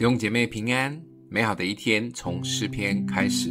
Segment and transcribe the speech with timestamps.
[0.00, 3.50] 弟兄姐妹平安，美好的一天从诗篇开始。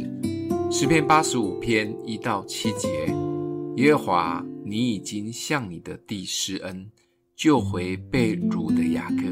[0.68, 3.06] 诗篇八十五篇一到七节：
[3.76, 6.90] 耶和华，你已经向你的地施恩，
[7.36, 9.22] 救回被掳的雅各。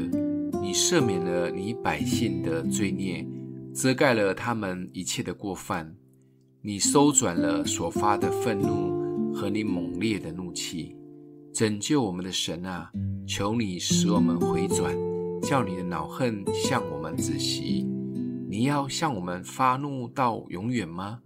[0.61, 3.27] 你赦免了你百姓的罪孽，
[3.73, 5.93] 遮盖了他们一切的过犯。
[6.61, 10.95] 你收转了所发的愤怒和你猛烈的怒气，
[11.53, 12.89] 拯救我们的神啊，
[13.27, 15.08] 求你使我们回转。
[15.41, 17.87] 叫你的恼恨向我们止息，
[18.49, 21.19] 你要向我们发怒到永远吗？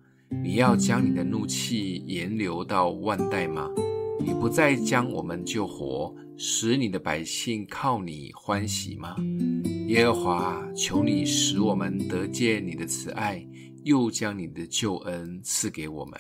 [0.44, 3.70] 你要将你的怒气延留到万代吗？
[4.20, 9.16] 你不再将我们救活，使你的百姓靠你欢喜吗？
[9.88, 13.46] 耶和华，求你使我们得见你的慈爱，
[13.84, 16.20] 又将你的救恩赐给我们。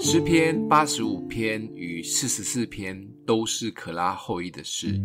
[0.00, 5.00] 诗篇八十五篇与四十四篇都是可拉后裔的诗。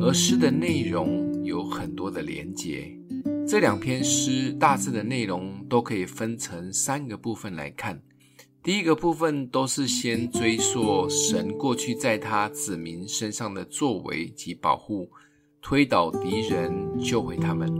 [0.00, 2.90] 而诗的内容有很多的连结，
[3.46, 8.00] 这两篇诗大致的内容都可以分成三个部分来看。
[8.62, 15.10] 第一个部分都是先追溯神过去在他子民身上的作为及保护，
[15.62, 17.70] 推倒敌人，救回他们。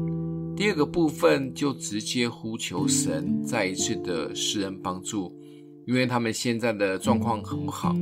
[0.56, 5.34] 第二个部分就直接呼求神再一次的施恩帮助，
[5.86, 7.95] 因为他们现在的状况很不好。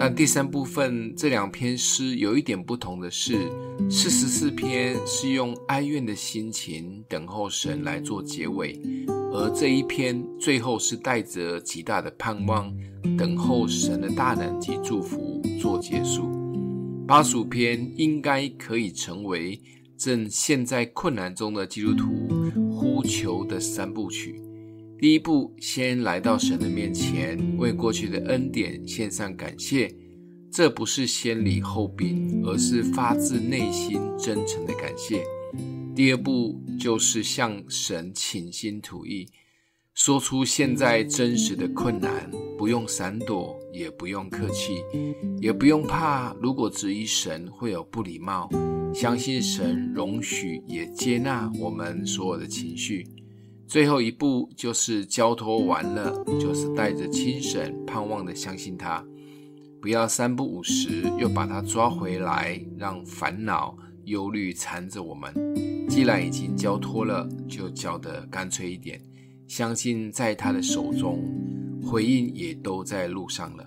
[0.00, 3.50] 那第三部分这两篇诗有一点不同的是，
[3.90, 8.80] 四十四篇是用哀怨的心情等候神来做结尾，
[9.32, 12.72] 而这一篇最后是带着极大的盼望，
[13.18, 16.30] 等候神的大能及祝福做结束。
[17.04, 19.60] 八十五篇应该可以成为
[19.96, 22.06] 正陷在困难中的基督徒
[22.70, 24.40] 呼求的三部曲。
[25.00, 29.88] 第一步，先来到神的面前，为过去的恩典献上感谢。
[30.50, 35.22] 这不是先礼后兵，而是发自内心真诚的感谢。
[35.94, 39.28] 第二步，就是向神倾心吐意，
[39.94, 44.82] 说出现在真实的困难，不用闪躲，也不用客气，
[45.40, 46.34] 也不用怕。
[46.42, 48.50] 如果质疑神会有不礼貌，
[48.92, 53.06] 相信神容许也接纳我们所有的情绪。
[53.68, 59.04] 最后一步就是交托完了，就是带着轻省盼望的相信他，
[59.78, 63.76] 不要三不五时又把他抓回来，让烦恼
[64.06, 65.30] 忧虑缠着我们。
[65.86, 68.98] 既然已经交托了，就交得干脆一点，
[69.46, 71.22] 相信在他的手中，
[71.82, 73.66] 回应也都在路上了。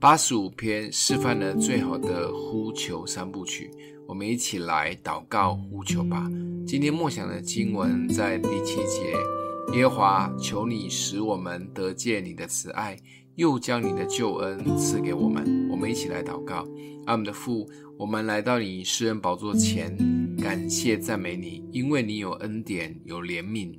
[0.00, 3.70] 八十五篇示范了最好的呼求三部曲，
[4.08, 6.26] 我们一起来祷告呼求吧。
[6.66, 9.41] 今天默想的经文在第七节。
[9.74, 12.98] 耶和华，求你使我们得见你的慈爱，
[13.36, 15.68] 又将你的救恩赐给我们。
[15.70, 16.66] 我们一起来祷告。
[17.06, 17.66] 阿们的父，
[17.98, 19.96] 我们来到你施恩宝座前，
[20.38, 23.74] 感谢赞美你，因为你有恩典，有怜悯，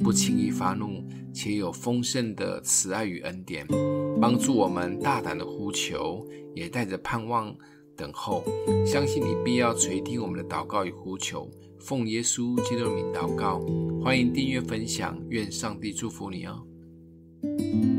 [0.00, 3.66] 不轻易发怒，且有丰盛的慈爱与恩典，
[4.20, 6.24] 帮助我们大胆的呼求，
[6.54, 7.56] 也带着盼望
[7.96, 8.44] 等候，
[8.86, 11.50] 相信你必要垂听我们的祷告与呼求。
[11.80, 13.60] 奉耶稣基督的名祷告，
[14.02, 17.97] 欢迎订阅分享，愿上帝祝福你哦。